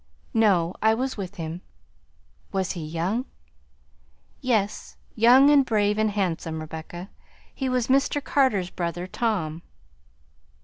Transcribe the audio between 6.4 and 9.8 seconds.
Rebecca; he was Mr. Carter's brother Tom."